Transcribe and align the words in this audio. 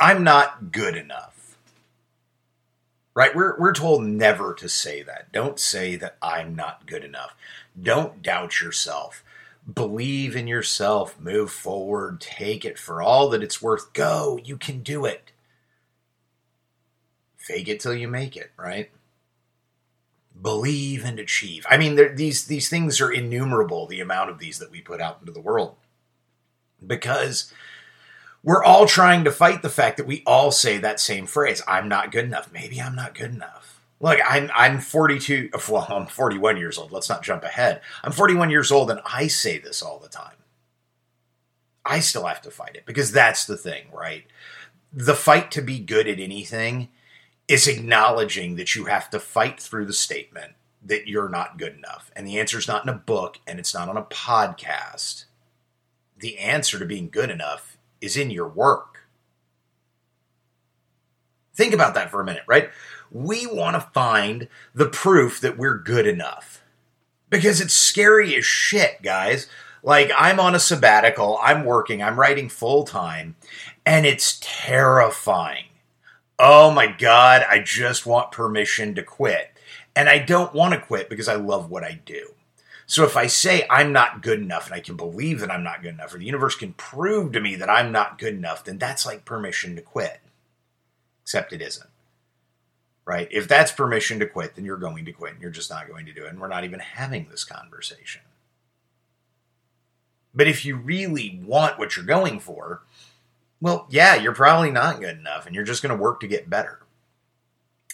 I'm 0.00 0.22
not 0.24 0.72
good 0.72 0.96
enough. 0.96 1.56
Right? 3.14 3.34
We're, 3.34 3.58
we're 3.58 3.74
told 3.74 4.04
never 4.04 4.54
to 4.54 4.68
say 4.68 5.02
that. 5.02 5.32
Don't 5.32 5.58
say 5.58 5.96
that 5.96 6.16
I'm 6.22 6.54
not 6.54 6.86
good 6.86 7.02
enough. 7.02 7.34
Don't 7.80 8.22
doubt 8.22 8.60
yourself. 8.60 9.24
Believe 9.72 10.36
in 10.36 10.46
yourself. 10.46 11.18
Move 11.18 11.50
forward. 11.50 12.20
Take 12.20 12.64
it 12.64 12.78
for 12.78 13.02
all 13.02 13.28
that 13.30 13.42
it's 13.42 13.60
worth. 13.60 13.92
Go. 13.92 14.38
You 14.44 14.56
can 14.56 14.82
do 14.82 15.04
it. 15.04 15.32
Fake 17.36 17.68
it 17.68 17.80
till 17.80 17.94
you 17.94 18.08
make 18.08 18.36
it, 18.36 18.52
right? 18.56 18.90
Believe 20.40 21.04
and 21.04 21.18
achieve. 21.18 21.66
I 21.68 21.76
mean, 21.76 21.96
these 22.14 22.44
these 22.44 22.68
things 22.68 23.00
are 23.00 23.10
innumerable. 23.10 23.86
The 23.86 24.00
amount 24.00 24.30
of 24.30 24.38
these 24.38 24.58
that 24.58 24.70
we 24.70 24.80
put 24.80 25.00
out 25.00 25.18
into 25.20 25.32
the 25.32 25.40
world, 25.40 25.74
because 26.86 27.52
we're 28.42 28.64
all 28.64 28.86
trying 28.86 29.24
to 29.24 29.30
fight 29.30 29.62
the 29.62 29.68
fact 29.68 29.96
that 29.96 30.06
we 30.06 30.22
all 30.26 30.50
say 30.50 30.78
that 30.78 31.00
same 31.00 31.26
phrase 31.26 31.62
i'm 31.66 31.88
not 31.88 32.12
good 32.12 32.24
enough. 32.24 32.52
Maybe 32.52 32.80
i'm 32.80 32.94
not 32.94 33.14
good 33.14 33.34
enough. 33.34 33.80
Look 34.00 34.18
i'm 34.26 34.50
i'm 34.54 34.80
42 34.80 35.50
well 35.68 35.86
i'm 35.88 36.06
41 36.06 36.56
years 36.56 36.78
old. 36.78 36.92
Let's 36.92 37.08
not 37.08 37.22
jump 37.22 37.44
ahead. 37.44 37.80
I'm 38.02 38.12
41 38.12 38.50
years 38.50 38.70
old 38.70 38.90
and 38.90 39.00
i 39.04 39.26
say 39.26 39.58
this 39.58 39.82
all 39.82 39.98
the 39.98 40.08
time. 40.08 40.36
I 41.84 42.00
still 42.00 42.26
have 42.26 42.42
to 42.42 42.50
fight 42.50 42.76
it 42.76 42.86
because 42.86 43.12
that's 43.12 43.46
the 43.46 43.56
thing 43.56 43.86
right? 43.92 44.24
The 44.92 45.14
fight 45.14 45.50
to 45.52 45.62
be 45.62 45.78
good 45.78 46.08
at 46.08 46.18
anything 46.20 46.88
is 47.48 47.66
acknowledging 47.66 48.56
that 48.56 48.74
you 48.74 48.84
have 48.84 49.08
to 49.10 49.18
fight 49.18 49.58
through 49.58 49.86
the 49.86 49.92
statement 49.92 50.52
that 50.84 51.08
you're 51.08 51.28
not 51.28 51.58
good 51.58 51.74
enough. 51.74 52.10
And 52.14 52.26
the 52.26 52.38
answer 52.38 52.58
is 52.58 52.68
not 52.68 52.82
in 52.82 52.88
a 52.88 52.94
book 52.94 53.38
and 53.46 53.58
it's 53.58 53.74
not 53.74 53.88
on 53.88 53.96
a 53.96 54.02
podcast. 54.02 55.24
The 56.18 56.38
answer 56.38 56.78
to 56.78 56.84
being 56.84 57.08
good 57.08 57.30
enough 57.30 57.77
is 58.00 58.16
in 58.16 58.30
your 58.30 58.48
work. 58.48 59.08
Think 61.54 61.74
about 61.74 61.94
that 61.94 62.10
for 62.10 62.20
a 62.20 62.24
minute, 62.24 62.44
right? 62.46 62.70
We 63.10 63.46
want 63.46 63.74
to 63.74 63.88
find 63.92 64.48
the 64.74 64.88
proof 64.88 65.40
that 65.40 65.58
we're 65.58 65.78
good 65.78 66.06
enough 66.06 66.62
because 67.30 67.60
it's 67.60 67.74
scary 67.74 68.36
as 68.36 68.44
shit, 68.44 69.02
guys. 69.02 69.48
Like, 69.82 70.10
I'm 70.16 70.40
on 70.40 70.54
a 70.54 70.60
sabbatical, 70.60 71.38
I'm 71.42 71.64
working, 71.64 72.02
I'm 72.02 72.18
writing 72.18 72.48
full 72.48 72.84
time, 72.84 73.36
and 73.86 74.06
it's 74.06 74.38
terrifying. 74.40 75.64
Oh 76.38 76.70
my 76.70 76.86
God, 76.86 77.44
I 77.48 77.60
just 77.60 78.06
want 78.06 78.32
permission 78.32 78.94
to 78.94 79.02
quit. 79.02 79.52
And 79.96 80.08
I 80.08 80.18
don't 80.18 80.54
want 80.54 80.74
to 80.74 80.80
quit 80.80 81.08
because 81.10 81.28
I 81.28 81.34
love 81.34 81.70
what 81.70 81.82
I 81.82 82.00
do. 82.04 82.34
So 82.88 83.04
if 83.04 83.18
I 83.18 83.26
say 83.26 83.66
I'm 83.68 83.92
not 83.92 84.22
good 84.22 84.40
enough 84.40 84.66
and 84.66 84.74
I 84.74 84.80
can 84.80 84.96
believe 84.96 85.40
that 85.40 85.50
I'm 85.50 85.62
not 85.62 85.82
good 85.82 85.92
enough, 85.92 86.14
or 86.14 86.18
the 86.18 86.24
universe 86.24 86.54
can 86.54 86.72
prove 86.72 87.32
to 87.32 87.40
me 87.40 87.54
that 87.54 87.68
I'm 87.68 87.92
not 87.92 88.18
good 88.18 88.32
enough, 88.32 88.64
then 88.64 88.78
that's 88.78 89.04
like 89.04 89.26
permission 89.26 89.76
to 89.76 89.82
quit. 89.82 90.20
Except 91.22 91.52
it 91.52 91.60
isn't. 91.60 91.90
Right? 93.04 93.28
If 93.30 93.46
that's 93.46 93.72
permission 93.72 94.18
to 94.20 94.26
quit, 94.26 94.54
then 94.54 94.64
you're 94.64 94.78
going 94.78 95.04
to 95.04 95.12
quit 95.12 95.34
and 95.34 95.42
you're 95.42 95.50
just 95.50 95.70
not 95.70 95.86
going 95.86 96.06
to 96.06 96.14
do 96.14 96.24
it. 96.24 96.30
And 96.30 96.40
we're 96.40 96.48
not 96.48 96.64
even 96.64 96.80
having 96.80 97.28
this 97.30 97.44
conversation. 97.44 98.22
But 100.34 100.48
if 100.48 100.64
you 100.64 100.76
really 100.76 101.42
want 101.44 101.78
what 101.78 101.94
you're 101.94 102.06
going 102.06 102.40
for, 102.40 102.82
well, 103.60 103.86
yeah, 103.90 104.14
you're 104.14 104.34
probably 104.34 104.70
not 104.70 105.00
good 105.00 105.18
enough 105.18 105.44
and 105.44 105.54
you're 105.54 105.64
just 105.64 105.82
going 105.82 105.94
to 105.94 106.02
work 106.02 106.20
to 106.20 106.26
get 106.26 106.48
better. 106.48 106.80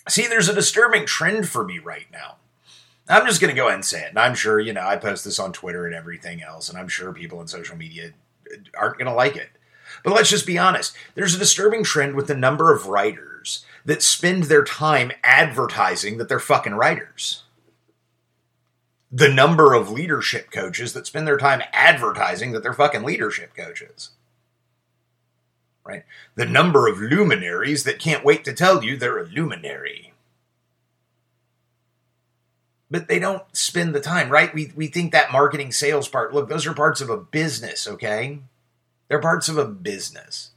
See, 0.09 0.29
there's 0.29 0.49
a 0.49 0.55
disturbing 0.55 1.05
trend 1.05 1.49
for 1.49 1.65
me 1.65 1.81
right 1.81 2.07
now. 2.13 2.37
I'm 3.09 3.27
just 3.27 3.41
going 3.41 3.55
to 3.55 3.57
go 3.57 3.67
ahead 3.67 3.75
and 3.75 3.85
say 3.85 4.03
it. 4.03 4.11
And 4.11 4.19
I'm 4.19 4.35
sure, 4.35 4.59
you 4.59 4.73
know, 4.73 4.87
I 4.87 4.97
post 4.97 5.25
this 5.25 5.39
on 5.39 5.53
Twitter 5.53 5.87
and 5.87 5.95
everything 5.95 6.43
else, 6.43 6.69
and 6.69 6.79
I'm 6.79 6.89
sure 6.89 7.13
people 7.13 7.41
in 7.41 7.49
social 7.49 7.77
media 7.77 8.13
aren't 8.77 8.99
going 8.99 9.09
to 9.09 9.15
like 9.15 9.37
it. 9.37 9.51
But 10.03 10.15
let's 10.15 10.31
just 10.31 10.47
be 10.47 10.59
honest. 10.59 10.97
There's 11.15 11.35
a 11.35 11.39
disturbing 11.39 11.85
trend 11.85 12.15
with 12.15 12.27
the 12.27 12.35
number 12.35 12.73
of 12.73 12.87
writers 12.87 13.65
that 13.85 14.03
spend 14.03 14.45
their 14.45 14.65
time 14.65 15.13
advertising 15.23 16.17
that 16.17 16.29
they're 16.29 16.41
fucking 16.41 16.75
writers. 16.75 17.43
The 19.13 19.29
number 19.29 19.75
of 19.75 19.91
leadership 19.91 20.51
coaches 20.51 20.95
that 20.95 21.07
spend 21.07 21.27
their 21.27 21.37
time 21.37 21.63
advertising 21.73 22.53
that 22.53 22.63
they're 22.63 22.73
fucking 22.73 23.03
leadership 23.03 23.55
coaches. 23.55 24.11
Right? 25.85 26.05
The 26.35 26.47
number 26.47 26.89
of 26.89 26.99
luminaries 26.99 27.85
that 27.85 27.99
can't 27.99 28.25
wait 28.25 28.45
to 28.45 28.55
tell 28.55 28.83
you 28.83 28.97
they're 28.97 29.19
a 29.19 29.25
luminary 29.25 30.14
but 32.95 33.09
they 33.09 33.19
don't 33.19 33.43
spend 33.51 33.93
the 33.93 34.01
time, 34.01 34.29
right? 34.29 34.55
We, 34.55 34.71
we 34.77 34.87
think 34.87 35.11
that 35.11 35.33
marketing 35.33 35.73
sales 35.73 36.07
part, 36.07 36.33
look, 36.33 36.49
those 36.49 36.65
are 36.65 36.73
parts 36.73 37.01
of 37.01 37.11
a 37.11 37.17
business, 37.17 37.89
okay? 37.89 38.39
They're 39.09 39.19
parts 39.19 39.49
of 39.49 39.59
a 39.59 39.65
business. 39.65 40.53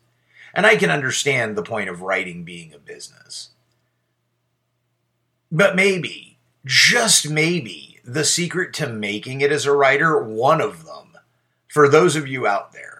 And 0.53 0.63
I 0.63 0.75
can 0.75 0.91
understand 0.91 1.55
the 1.55 1.63
point 1.63 1.89
of 1.89 2.03
writing 2.03 2.43
being 2.43 2.75
a 2.75 2.77
business. 2.77 3.49
But 5.51 5.75
maybe, 5.75 6.37
just 6.63 7.27
maybe, 7.27 8.01
the 8.03 8.23
secret 8.23 8.71
to 8.75 8.87
making 8.87 9.41
it 9.41 9.51
as 9.51 9.65
a 9.65 9.73
writer, 9.73 10.21
one 10.21 10.61
of 10.61 10.85
them, 10.85 11.17
for 11.67 11.89
those 11.89 12.15
of 12.15 12.27
you 12.27 12.45
out 12.45 12.71
there, 12.71 12.96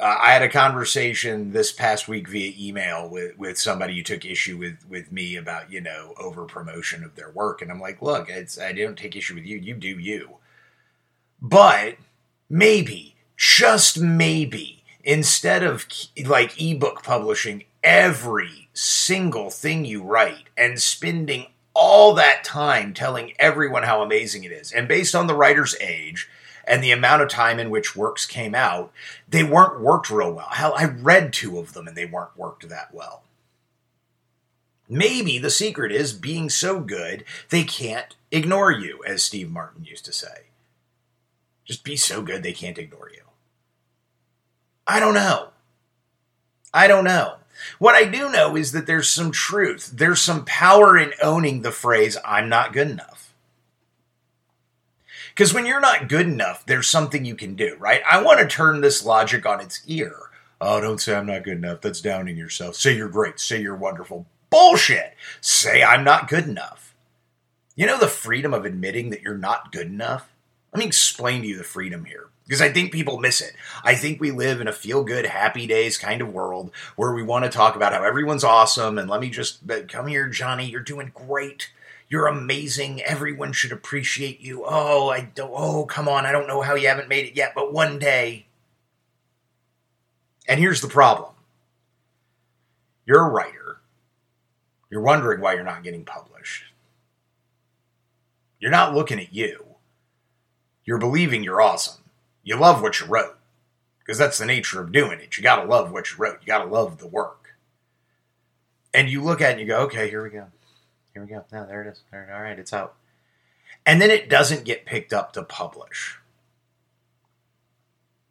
uh, 0.00 0.16
I 0.20 0.30
had 0.30 0.42
a 0.42 0.48
conversation 0.48 1.52
this 1.52 1.72
past 1.72 2.08
week 2.08 2.28
via 2.28 2.54
email 2.58 3.08
with, 3.08 3.38
with 3.38 3.58
somebody 3.58 3.96
who 3.96 4.02
took 4.02 4.24
issue 4.24 4.56
with, 4.56 4.78
with 4.88 5.12
me 5.12 5.36
about, 5.36 5.70
you 5.70 5.80
know, 5.80 6.14
over 6.18 6.44
promotion 6.44 7.04
of 7.04 7.14
their 7.14 7.30
work. 7.30 7.60
And 7.60 7.70
I'm 7.70 7.80
like, 7.80 8.00
look, 8.00 8.30
I 8.30 8.72
don't 8.72 8.98
take 8.98 9.14
issue 9.14 9.34
with 9.34 9.44
you. 9.44 9.58
You 9.58 9.74
do 9.74 9.98
you. 9.98 10.36
But 11.40 11.96
maybe, 12.48 13.16
just 13.36 14.00
maybe, 14.00 14.82
instead 15.04 15.62
of 15.62 15.86
like 16.26 16.60
ebook 16.60 17.02
publishing 17.02 17.64
every 17.82 18.68
single 18.72 19.50
thing 19.50 19.84
you 19.84 20.02
write 20.02 20.48
and 20.56 20.80
spending 20.80 21.46
all 21.72 22.14
that 22.14 22.44
time 22.44 22.92
telling 22.92 23.32
everyone 23.38 23.84
how 23.84 24.02
amazing 24.02 24.44
it 24.44 24.52
is, 24.52 24.72
and 24.72 24.88
based 24.88 25.14
on 25.14 25.26
the 25.26 25.34
writer's 25.34 25.74
age, 25.80 26.28
and 26.70 26.84
the 26.84 26.92
amount 26.92 27.20
of 27.20 27.28
time 27.28 27.58
in 27.58 27.68
which 27.68 27.96
works 27.96 28.24
came 28.24 28.54
out, 28.54 28.92
they 29.28 29.42
weren't 29.42 29.80
worked 29.80 30.08
real 30.08 30.32
well. 30.32 30.48
Hell, 30.52 30.72
I 30.76 30.84
read 30.84 31.32
two 31.32 31.58
of 31.58 31.72
them 31.72 31.88
and 31.88 31.96
they 31.96 32.06
weren't 32.06 32.36
worked 32.36 32.68
that 32.68 32.94
well. 32.94 33.24
Maybe 34.88 35.38
the 35.38 35.50
secret 35.50 35.90
is 35.90 36.12
being 36.12 36.48
so 36.48 36.80
good 36.80 37.24
they 37.48 37.64
can't 37.64 38.14
ignore 38.30 38.70
you, 38.70 39.02
as 39.04 39.22
Steve 39.22 39.50
Martin 39.50 39.84
used 39.84 40.04
to 40.04 40.12
say. 40.12 40.46
Just 41.64 41.82
be 41.82 41.96
so 41.96 42.22
good 42.22 42.42
they 42.42 42.52
can't 42.52 42.78
ignore 42.78 43.10
you. 43.12 43.22
I 44.86 45.00
don't 45.00 45.14
know. 45.14 45.48
I 46.72 46.86
don't 46.86 47.04
know. 47.04 47.36
What 47.78 47.94
I 47.94 48.04
do 48.04 48.30
know 48.30 48.56
is 48.56 48.72
that 48.72 48.86
there's 48.86 49.08
some 49.08 49.32
truth. 49.32 49.92
There's 49.94 50.20
some 50.20 50.44
power 50.44 50.96
in 50.96 51.12
owning 51.22 51.62
the 51.62 51.72
phrase, 51.72 52.16
I'm 52.24 52.48
not 52.48 52.72
good 52.72 52.90
enough. 52.90 53.09
Because 55.40 55.54
when 55.54 55.64
you're 55.64 55.80
not 55.80 56.10
good 56.10 56.26
enough, 56.26 56.66
there's 56.66 56.86
something 56.86 57.24
you 57.24 57.34
can 57.34 57.54
do, 57.54 57.74
right? 57.78 58.02
I 58.06 58.22
want 58.22 58.40
to 58.40 58.46
turn 58.46 58.82
this 58.82 59.06
logic 59.06 59.46
on 59.46 59.58
its 59.58 59.80
ear. 59.86 60.14
Oh, 60.60 60.82
don't 60.82 61.00
say 61.00 61.14
I'm 61.14 61.24
not 61.24 61.44
good 61.44 61.56
enough. 61.56 61.80
That's 61.80 62.02
downing 62.02 62.36
yourself. 62.36 62.76
Say 62.76 62.94
you're 62.94 63.08
great. 63.08 63.40
Say 63.40 63.62
you're 63.62 63.74
wonderful. 63.74 64.26
Bullshit. 64.50 65.14
Say 65.40 65.82
I'm 65.82 66.04
not 66.04 66.28
good 66.28 66.44
enough. 66.44 66.94
You 67.74 67.86
know 67.86 67.98
the 67.98 68.06
freedom 68.06 68.52
of 68.52 68.66
admitting 68.66 69.08
that 69.08 69.22
you're 69.22 69.38
not 69.38 69.72
good 69.72 69.86
enough? 69.86 70.30
Let 70.74 70.80
me 70.80 70.84
explain 70.84 71.40
to 71.40 71.48
you 71.48 71.56
the 71.56 71.64
freedom 71.64 72.04
here 72.04 72.26
because 72.44 72.60
I 72.60 72.70
think 72.70 72.92
people 72.92 73.18
miss 73.18 73.40
it. 73.40 73.54
I 73.82 73.94
think 73.94 74.20
we 74.20 74.32
live 74.32 74.60
in 74.60 74.68
a 74.68 74.72
feel 74.72 75.04
good, 75.04 75.24
happy 75.24 75.66
days 75.66 75.96
kind 75.96 76.20
of 76.20 76.34
world 76.34 76.70
where 76.96 77.14
we 77.14 77.22
want 77.22 77.46
to 77.46 77.50
talk 77.50 77.76
about 77.76 77.94
how 77.94 78.04
everyone's 78.04 78.44
awesome 78.44 78.98
and 78.98 79.08
let 79.08 79.22
me 79.22 79.30
just 79.30 79.60
come 79.88 80.06
here, 80.06 80.28
Johnny, 80.28 80.66
you're 80.66 80.82
doing 80.82 81.12
great. 81.14 81.70
You're 82.10 82.26
amazing. 82.26 83.00
Everyone 83.02 83.52
should 83.52 83.70
appreciate 83.70 84.40
you. 84.40 84.64
Oh, 84.66 85.10
I 85.10 85.20
don't. 85.20 85.52
Oh, 85.54 85.84
come 85.86 86.08
on. 86.08 86.26
I 86.26 86.32
don't 86.32 86.48
know 86.48 86.60
how 86.60 86.74
you 86.74 86.88
haven't 86.88 87.08
made 87.08 87.24
it 87.24 87.36
yet, 87.36 87.52
but 87.54 87.72
one 87.72 88.00
day. 88.00 88.46
And 90.48 90.58
here's 90.58 90.80
the 90.80 90.88
problem 90.88 91.32
you're 93.06 93.24
a 93.24 93.30
writer. 93.30 93.78
You're 94.90 95.02
wondering 95.02 95.40
why 95.40 95.54
you're 95.54 95.62
not 95.62 95.84
getting 95.84 96.04
published. 96.04 96.64
You're 98.58 98.72
not 98.72 98.94
looking 98.94 99.20
at 99.20 99.32
you. 99.32 99.64
You're 100.84 100.98
believing 100.98 101.44
you're 101.44 101.62
awesome. 101.62 102.02
You 102.42 102.56
love 102.56 102.82
what 102.82 102.98
you 102.98 103.06
wrote 103.06 103.38
because 104.00 104.18
that's 104.18 104.38
the 104.38 104.46
nature 104.46 104.80
of 104.80 104.90
doing 104.90 105.20
it. 105.20 105.36
You 105.36 105.44
got 105.44 105.62
to 105.62 105.68
love 105.68 105.92
what 105.92 106.10
you 106.10 106.18
wrote. 106.18 106.38
You 106.40 106.46
got 106.48 106.64
to 106.64 106.70
love 106.70 106.98
the 106.98 107.06
work. 107.06 107.54
And 108.92 109.08
you 109.08 109.22
look 109.22 109.40
at 109.40 109.50
it 109.50 109.52
and 109.52 109.60
you 109.60 109.66
go, 109.68 109.82
okay, 109.82 110.10
here 110.10 110.24
we 110.24 110.30
go. 110.30 110.46
Here 111.12 111.22
we 111.22 111.28
go. 111.28 111.44
Now 111.52 111.64
there 111.64 111.82
it 111.82 111.88
is. 111.88 112.02
There, 112.10 112.30
all 112.34 112.42
right, 112.42 112.58
it's 112.58 112.72
out. 112.72 112.94
And 113.86 114.00
then 114.00 114.10
it 114.10 114.28
doesn't 114.28 114.64
get 114.64 114.86
picked 114.86 115.12
up 115.12 115.32
to 115.32 115.42
publish. 115.42 116.18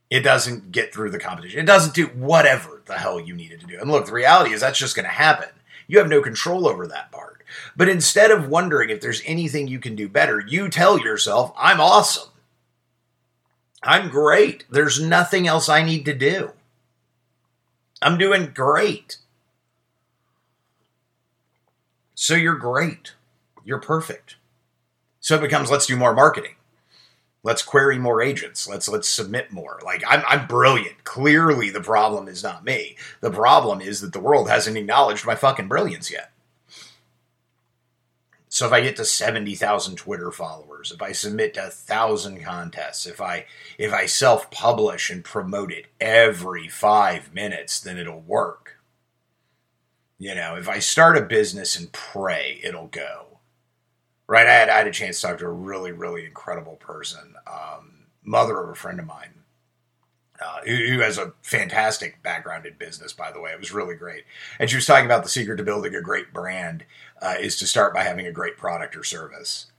It 0.09 0.21
doesn't 0.21 0.71
get 0.71 0.93
through 0.93 1.11
the 1.11 1.19
competition. 1.19 1.59
It 1.59 1.65
doesn't 1.65 1.93
do 1.93 2.07
whatever 2.07 2.81
the 2.85 2.97
hell 2.97 3.19
you 3.19 3.35
needed 3.35 3.59
to 3.61 3.67
do. 3.67 3.79
And 3.79 3.91
look, 3.91 4.07
the 4.07 4.13
reality 4.13 4.53
is 4.53 4.61
that's 4.61 4.79
just 4.79 4.95
going 4.95 5.05
to 5.05 5.11
happen. 5.11 5.49
You 5.87 5.99
have 5.99 6.07
no 6.07 6.21
control 6.21 6.67
over 6.67 6.87
that 6.87 7.11
part. 7.11 7.43
But 7.75 7.89
instead 7.89 8.31
of 8.31 8.47
wondering 8.47 8.89
if 8.89 9.01
there's 9.01 9.23
anything 9.25 9.67
you 9.67 9.79
can 9.79 9.95
do 9.95 10.07
better, 10.07 10.39
you 10.39 10.69
tell 10.69 10.99
yourself, 10.99 11.51
I'm 11.57 11.79
awesome. 11.79 12.29
I'm 13.81 14.09
great. 14.09 14.65
There's 14.69 15.01
nothing 15.01 15.47
else 15.47 15.69
I 15.69 15.83
need 15.83 16.05
to 16.05 16.13
do. 16.13 16.51
I'm 18.01 18.17
doing 18.17 18.51
great. 18.53 19.17
So 22.21 22.35
you're 22.35 22.57
great. 22.57 23.13
You're 23.63 23.79
perfect. 23.79 24.35
So 25.21 25.35
it 25.35 25.41
becomes 25.41 25.71
let's 25.71 25.85
do 25.85 25.95
more 25.95 26.13
marketing. 26.13 26.55
Let's 27.43 27.63
query 27.63 27.97
more 27.97 28.21
agents. 28.21 28.67
Let's 28.67 28.89
let's 28.89 29.07
submit 29.07 29.53
more. 29.53 29.79
Like 29.85 30.03
I'm 30.05 30.21
I'm 30.27 30.45
brilliant. 30.45 31.05
Clearly 31.05 31.69
the 31.69 31.79
problem 31.79 32.27
is 32.27 32.43
not 32.43 32.65
me. 32.65 32.97
The 33.21 33.31
problem 33.31 33.79
is 33.79 34.01
that 34.01 34.11
the 34.11 34.19
world 34.19 34.49
hasn't 34.49 34.75
acknowledged 34.75 35.25
my 35.25 35.35
fucking 35.35 35.69
brilliance 35.69 36.11
yet. 36.11 36.33
So 38.49 38.67
if 38.67 38.73
I 38.73 38.81
get 38.81 38.97
to 38.97 39.05
70,000 39.05 39.95
Twitter 39.95 40.29
followers, 40.29 40.91
if 40.91 41.01
I 41.01 41.13
submit 41.13 41.53
to 41.53 41.67
a 41.67 41.69
thousand 41.69 42.43
contests, 42.43 43.05
if 43.05 43.21
I 43.21 43.45
if 43.77 43.93
I 43.93 44.07
self-publish 44.07 45.09
and 45.09 45.23
promote 45.23 45.71
it 45.71 45.85
every 46.01 46.67
five 46.67 47.33
minutes, 47.33 47.79
then 47.79 47.97
it'll 47.97 48.19
work. 48.19 48.78
You 50.19 50.35
know, 50.35 50.57
if 50.57 50.67
I 50.67 50.79
start 50.79 51.17
a 51.17 51.21
business 51.21 51.79
and 51.79 51.91
pray, 51.93 52.59
it'll 52.61 52.87
go. 52.87 53.39
Right? 54.27 54.45
I 54.45 54.51
had, 54.51 54.69
I 54.69 54.77
had 54.77 54.87
a 54.87 54.91
chance 54.91 55.21
to 55.21 55.27
talk 55.27 55.37
to 55.39 55.45
a 55.45 55.51
really, 55.51 55.91
really 55.91 56.25
incredible 56.25 56.75
person, 56.75 57.33
um, 57.47 58.05
mother 58.23 58.61
of 58.61 58.69
a 58.69 58.75
friend 58.75 58.99
of 58.99 59.07
mine, 59.07 59.33
uh, 60.39 60.59
who, 60.65 60.75
who, 60.75 60.99
has 60.99 61.17
a 61.17 61.33
fantastic 61.41 62.21
background 62.21 62.67
in 62.67 62.73
business, 62.77 63.11
by 63.11 63.31
the 63.31 63.41
way. 63.41 63.51
It 63.51 63.59
was 63.59 63.73
really 63.73 63.95
great. 63.95 64.25
And 64.59 64.69
she 64.69 64.75
was 64.75 64.85
talking 64.85 65.05
about 65.05 65.23
the 65.23 65.29
secret 65.29 65.57
to 65.57 65.63
building 65.63 65.95
a 65.95 66.01
great 66.01 66.31
brand 66.31 66.83
uh, 67.21 67.35
is 67.39 67.55
to 67.57 67.65
start 67.65 67.93
by 67.93 68.03
having 68.03 68.27
a 68.27 68.31
great 68.31 68.55
product 68.55 68.95
or 68.95 69.03
service. 69.03 69.71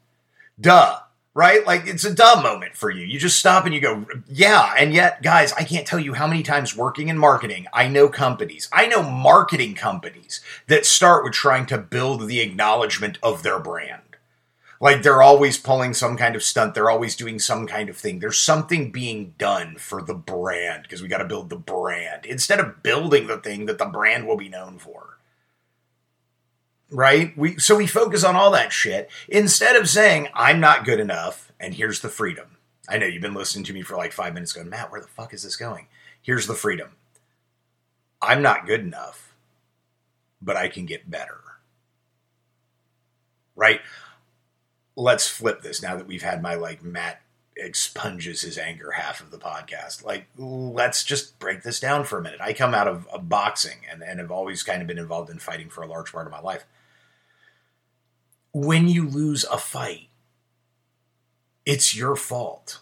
Duh, 0.61 1.01
right? 1.35 1.65
Like 1.67 1.87
it's 1.87 2.05
a 2.05 2.15
dumb 2.15 2.43
moment 2.43 2.77
for 2.77 2.91
you. 2.91 3.05
You 3.05 3.19
just 3.19 3.39
stop 3.39 3.65
and 3.65 3.75
you 3.75 3.81
go, 3.81 4.07
yeah. 4.29 4.75
And 4.77 4.93
yet, 4.93 5.23
guys, 5.23 5.53
I 5.53 5.65
can't 5.65 5.87
tell 5.87 5.99
you 6.01 6.15
how 6.15 6.27
many 6.27 6.43
times 6.43 6.77
working 6.77 7.09
in 7.09 7.19
marketing, 7.19 7.67
I 7.73 7.89
know 7.89 8.09
companies, 8.09 8.69
I 8.73 8.87
know 8.87 9.03
marketing 9.03 9.75
companies 9.75 10.41
that 10.67 10.87
start 10.87 11.25
with 11.25 11.33
trying 11.33 11.67
to 11.67 11.79
build 11.79 12.27
the 12.27 12.41
acknowledgement 12.41 13.19
of 13.23 13.43
their 13.43 13.61
brand. 13.61 14.03
Like 14.83 15.03
they're 15.03 15.23
always 15.23 15.59
pulling 15.59 15.93
some 15.93 16.17
kind 16.17 16.35
of 16.35 16.43
stunt. 16.43 16.75
They're 16.75 16.89
always 16.89 17.15
doing 17.15 17.39
some 17.39 17.67
kind 17.67 17.91
of 17.91 17.99
thing. 17.99 18.19
There's 18.19 18.39
something 18.39 18.91
being 18.91 19.35
done 19.37 19.77
for 19.77 20.01
the 20.01 20.15
brand 20.15 20.85
because 20.85 21.03
we 21.03 21.09
got 21.09 21.19
to 21.19 21.27
build 21.27 21.51
the 21.51 21.57
brand 21.57 22.25
instead 22.25 22.61
of 22.61 22.83
building 22.83 23.27
the 23.27 23.37
thing 23.37 23.67
that 23.67 23.77
the 23.77 23.85
brand 23.85 24.27
will 24.27 24.39
be 24.39 24.49
known 24.49 24.79
for. 24.79 25.10
Right? 26.91 27.37
We 27.37 27.59
so 27.59 27.77
we 27.77 27.87
focus 27.87 28.25
on 28.25 28.37
all 28.37 28.51
that 28.53 28.73
shit 28.73 29.11
instead 29.29 29.77
of 29.77 29.89
saying 29.89 30.29
I'm 30.35 30.61
not 30.61 30.85
good 30.85 31.01
enough 31.01 31.53
and 31.61 31.75
here's 31.75 32.01
the 32.01 32.09
freedom. 32.09 32.57
I 32.89 32.99
know 32.99 33.07
you've 33.07 33.23
been 33.23 33.35
listening 33.35 33.65
to 33.67 33.73
me 33.73 33.83
for 33.83 33.97
like 33.97 34.13
5 34.13 34.35
minutes 34.35 34.53
going, 34.53 34.69
"Matt, 34.69 34.91
where 34.91 35.01
the 35.01 35.07
fuck 35.07 35.33
is 35.33 35.45
this 35.45 35.57
going?" 35.57 35.87
Here's 36.21 36.47
the 36.47 36.55
freedom. 36.55 36.91
I'm 38.21 38.43
not 38.43 38.67
good 38.67 38.81
enough, 38.81 39.35
but 40.43 40.57
I 40.57 40.69
can 40.69 40.85
get 40.85 41.11
better. 41.11 41.41
Right? 43.55 43.81
let's 45.01 45.29
flip 45.29 45.63
this 45.63 45.83
now 45.83 45.97
that 45.97 46.07
we've 46.07 46.23
had 46.23 46.43
my 46.43 46.55
like 46.55 46.83
Matt 46.83 47.21
expunges 47.57 48.43
his 48.43 48.59
anger 48.59 48.93
half 48.93 49.21
of 49.21 49.31
the 49.31 49.39
podcast. 49.39 50.05
Like, 50.05 50.27
let's 50.37 51.05
just 51.05 51.39
break 51.39 51.63
this 51.63 51.81
down 51.81 52.05
for 52.05 52.19
a 52.19 52.23
minute. 52.23 52.41
I 52.41 52.53
come 52.53 52.75
out 52.75 52.89
of, 52.89 53.07
of 53.09 53.29
boxing 53.29 53.79
and, 53.91 54.03
and 54.03 54.19
have 54.19 54.31
always 54.31 54.63
kind 54.63 54.81
of 54.81 54.89
been 54.89 54.99
involved 54.99 55.31
in 55.31 55.39
fighting 55.39 55.69
for 55.69 55.83
a 55.83 55.87
large 55.87 56.13
part 56.13 56.27
of 56.27 56.33
my 56.33 56.41
life. 56.41 56.65
When 58.53 58.89
you 58.89 59.09
lose 59.09 59.45
a 59.45 59.59
fight, 59.59 60.09
it's 61.65 61.95
your 61.95 62.17
fault. 62.17 62.81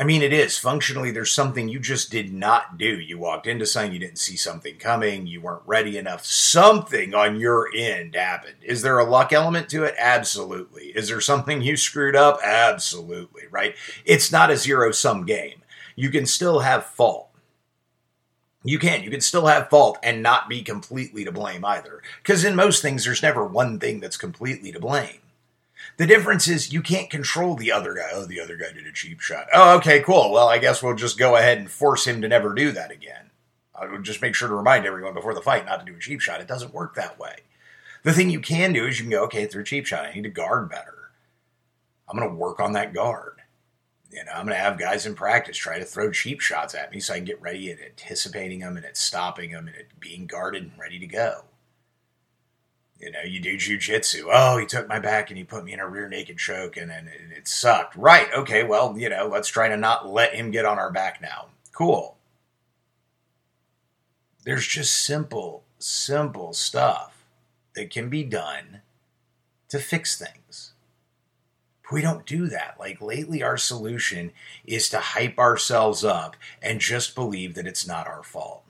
I 0.00 0.04
mean, 0.04 0.22
it 0.22 0.32
is. 0.32 0.58
Functionally, 0.58 1.10
there's 1.10 1.32
something 1.32 1.68
you 1.68 1.80
just 1.80 2.10
did 2.10 2.32
not 2.32 2.78
do. 2.78 3.00
You 3.00 3.18
walked 3.18 3.48
into 3.48 3.66
something, 3.66 3.92
you 3.92 3.98
didn't 3.98 4.18
see 4.18 4.36
something 4.36 4.76
coming, 4.76 5.26
you 5.26 5.40
weren't 5.40 5.62
ready 5.66 5.98
enough. 5.98 6.24
Something 6.24 7.14
on 7.14 7.40
your 7.40 7.68
end 7.74 8.14
happened. 8.14 8.56
Is 8.62 8.82
there 8.82 8.98
a 8.98 9.08
luck 9.08 9.32
element 9.32 9.68
to 9.70 9.82
it? 9.82 9.96
Absolutely. 9.98 10.92
Is 10.94 11.08
there 11.08 11.20
something 11.20 11.62
you 11.62 11.76
screwed 11.76 12.14
up? 12.14 12.38
Absolutely, 12.44 13.44
right? 13.50 13.74
It's 14.04 14.30
not 14.30 14.52
a 14.52 14.56
zero 14.56 14.92
sum 14.92 15.26
game. 15.26 15.62
You 15.96 16.10
can 16.10 16.26
still 16.26 16.60
have 16.60 16.86
fault. 16.86 17.27
You 18.68 18.78
can. 18.78 19.02
You 19.02 19.10
can 19.10 19.22
still 19.22 19.46
have 19.46 19.70
fault 19.70 19.98
and 20.02 20.22
not 20.22 20.46
be 20.46 20.60
completely 20.60 21.24
to 21.24 21.32
blame 21.32 21.64
either. 21.64 22.02
Because 22.22 22.44
in 22.44 22.54
most 22.54 22.82
things, 22.82 23.02
there's 23.02 23.22
never 23.22 23.42
one 23.46 23.78
thing 23.78 23.98
that's 23.98 24.18
completely 24.18 24.72
to 24.72 24.78
blame. 24.78 25.20
The 25.96 26.06
difference 26.06 26.46
is 26.46 26.70
you 26.70 26.82
can't 26.82 27.08
control 27.08 27.54
the 27.54 27.72
other 27.72 27.94
guy. 27.94 28.10
Oh, 28.12 28.26
the 28.26 28.42
other 28.42 28.58
guy 28.58 28.70
did 28.74 28.86
a 28.86 28.92
cheap 28.92 29.20
shot. 29.20 29.46
Oh, 29.54 29.78
okay, 29.78 30.00
cool. 30.00 30.30
Well, 30.30 30.50
I 30.50 30.58
guess 30.58 30.82
we'll 30.82 30.94
just 30.94 31.18
go 31.18 31.36
ahead 31.36 31.56
and 31.56 31.70
force 31.70 32.06
him 32.06 32.20
to 32.20 32.28
never 32.28 32.52
do 32.52 32.70
that 32.72 32.90
again. 32.90 33.30
I 33.74 33.86
would 33.86 34.04
just 34.04 34.20
make 34.20 34.34
sure 34.34 34.48
to 34.48 34.54
remind 34.54 34.84
everyone 34.84 35.14
before 35.14 35.32
the 35.32 35.40
fight 35.40 35.64
not 35.64 35.80
to 35.80 35.90
do 35.90 35.96
a 35.96 36.00
cheap 36.00 36.20
shot. 36.20 36.42
It 36.42 36.46
doesn't 36.46 36.74
work 36.74 36.94
that 36.94 37.18
way. 37.18 37.36
The 38.02 38.12
thing 38.12 38.28
you 38.28 38.40
can 38.40 38.74
do 38.74 38.84
is 38.84 38.98
you 38.98 39.04
can 39.04 39.12
go, 39.12 39.24
okay, 39.24 39.46
through 39.46 39.64
cheap 39.64 39.86
shot, 39.86 40.04
I 40.04 40.12
need 40.12 40.24
to 40.24 40.28
guard 40.28 40.68
better. 40.68 41.08
I'm 42.06 42.18
going 42.18 42.28
to 42.28 42.36
work 42.36 42.60
on 42.60 42.74
that 42.74 42.92
guard. 42.92 43.37
You 44.10 44.24
know, 44.24 44.32
I'm 44.32 44.46
going 44.46 44.56
to 44.56 44.62
have 44.62 44.78
guys 44.78 45.04
in 45.04 45.14
practice 45.14 45.56
try 45.56 45.78
to 45.78 45.84
throw 45.84 46.10
cheap 46.10 46.40
shots 46.40 46.74
at 46.74 46.90
me 46.90 47.00
so 47.00 47.12
I 47.12 47.18
can 47.18 47.26
get 47.26 47.42
ready 47.42 47.70
at 47.70 47.78
anticipating 47.80 48.60
them 48.60 48.76
and 48.76 48.86
at 48.86 48.96
stopping 48.96 49.52
them 49.52 49.68
and 49.68 49.76
at 49.76 50.00
being 50.00 50.26
guarded 50.26 50.62
and 50.62 50.72
ready 50.78 50.98
to 50.98 51.06
go. 51.06 51.44
You 52.98 53.12
know, 53.12 53.20
you 53.22 53.38
do 53.38 53.56
jujitsu. 53.56 54.24
Oh, 54.32 54.56
he 54.58 54.66
took 54.66 54.88
my 54.88 54.98
back 54.98 55.30
and 55.30 55.38
he 55.38 55.44
put 55.44 55.64
me 55.64 55.72
in 55.72 55.78
a 55.78 55.86
rear 55.86 56.08
naked 56.08 56.38
choke 56.38 56.76
and, 56.76 56.90
and 56.90 57.08
it 57.08 57.46
sucked. 57.46 57.94
Right. 57.94 58.28
Okay. 58.32 58.64
Well, 58.64 58.98
you 58.98 59.08
know, 59.08 59.28
let's 59.28 59.48
try 59.48 59.68
to 59.68 59.76
not 59.76 60.08
let 60.08 60.34
him 60.34 60.50
get 60.50 60.64
on 60.64 60.78
our 60.78 60.90
back 60.90 61.20
now. 61.20 61.48
Cool. 61.72 62.16
There's 64.44 64.66
just 64.66 65.04
simple, 65.04 65.62
simple 65.78 66.52
stuff 66.54 67.24
that 67.74 67.90
can 67.90 68.08
be 68.08 68.24
done 68.24 68.80
to 69.68 69.78
fix 69.78 70.18
things. 70.18 70.67
We 71.90 72.02
don't 72.02 72.26
do 72.26 72.48
that. 72.48 72.76
Like 72.78 73.00
lately, 73.00 73.42
our 73.42 73.56
solution 73.56 74.32
is 74.66 74.88
to 74.90 74.98
hype 74.98 75.38
ourselves 75.38 76.04
up 76.04 76.36
and 76.62 76.80
just 76.80 77.14
believe 77.14 77.54
that 77.54 77.66
it's 77.66 77.86
not 77.86 78.06
our 78.06 78.22
fault. 78.22 78.62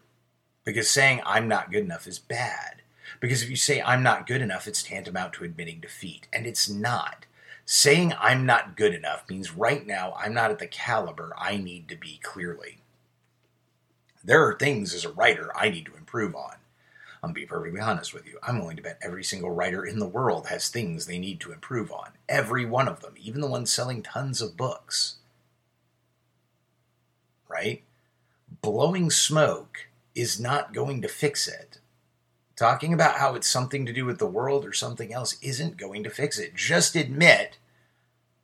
Because 0.65 0.91
saying 0.91 1.21
I'm 1.25 1.49
not 1.49 1.73
good 1.73 1.85
enough 1.85 2.07
is 2.07 2.19
bad 2.19 2.83
because 3.21 3.43
if 3.43 3.51
you 3.51 3.57
say 3.57 3.83
I'm 3.83 4.03
not 4.03 4.27
good 4.27 4.43
enough, 4.43 4.67
it's 4.67 4.83
tantamount 4.83 5.33
to 5.35 5.45
admitting 5.45 5.81
defeat. 5.81 6.29
And 6.33 6.47
it's 6.47 6.69
not. 6.69 7.27
Saying 7.65 8.15
I'm 8.19 8.47
not 8.47 8.77
good 8.77 8.95
enough 8.95 9.29
means 9.29 9.55
right 9.55 9.87
now 9.87 10.15
I'm 10.19 10.33
not 10.33 10.51
at 10.51 10.59
the 10.59 10.67
caliber 10.67 11.35
I 11.37 11.57
need 11.57 11.89
to 11.89 11.97
be 11.97 12.21
clearly. 12.23 12.79
There 14.25 14.47
are 14.47 14.57
things 14.57 14.95
as 14.95 15.05
a 15.05 15.13
writer 15.13 15.51
I 15.57 15.69
need 15.69 15.87
to 15.87 15.97
improve 15.97 16.35
on. 16.35 16.55
I'm 17.23 17.33
be 17.33 17.47
perfectly 17.47 17.81
honest 17.81 18.15
with 18.15 18.27
you. 18.27 18.39
I'm 18.43 18.59
willing 18.61 18.77
to 18.77 18.83
bet 18.83 18.99
every 19.03 19.25
single 19.25 19.51
writer 19.51 19.85
in 19.85 19.99
the 19.99 20.07
world 20.07 20.49
has 20.49 20.69
things 20.69 21.07
they 21.07 21.19
need 21.19 21.41
to 21.41 21.53
improve 21.53 21.91
on. 21.91 22.11
Every 22.29 22.65
one 22.65 22.89
of 22.89 23.01
them, 23.01 23.15
even 23.17 23.41
the 23.41 23.51
ones 23.51 23.73
selling 23.73 24.03
tons 24.03 24.41
of 24.41 24.57
books. 24.57 25.17
Right? 27.49 27.83
Blowing 28.63 29.11
smoke 29.11 29.89
is 30.15 30.39
not 30.39 30.73
going 30.73 31.03
to 31.03 31.09
fix 31.09 31.49
it. 31.49 31.79
Talking 32.57 32.93
about 32.93 33.19
how 33.19 33.35
it's 33.35 33.49
something 33.49 33.87
to 33.87 33.93
do 33.93 34.05
with 34.05 34.19
the 34.19 34.27
world 34.27 34.65
or 34.65 34.73
something 34.73 35.13
else 35.13 35.39
isn't 35.41 35.77
going 35.77 36.03
to 36.05 36.11
fix 36.11 36.39
it. 36.39 36.55
Just 36.55 36.97
admit, 36.97 37.59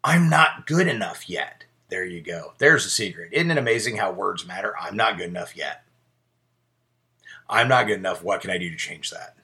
I'm 0.03 0.29
not 0.29 0.67
good 0.67 0.87
enough 0.87 1.29
yet. 1.29 1.65
There 1.89 2.05
you 2.05 2.21
go. 2.21 2.55
There's 2.59 2.87
a 2.87 2.91
secret. 2.91 3.33
Isn't 3.33 3.51
it 3.51 3.59
amazing 3.59 3.97
how 3.97 4.13
words 4.13 4.47
matter? 4.47 4.75
I'm 4.81 4.97
not 4.97 5.17
good 5.17 5.29
enough 5.29 5.57
yet. 5.57 5.84
I'm 7.49 7.69
not 7.69 7.87
good 7.87 7.99
enough. 7.99 8.23
What 8.23 8.41
can 8.41 8.51
I 8.51 8.59
do 8.59 8.71
to 8.71 8.77
change 8.77 9.11
that? 9.11 9.35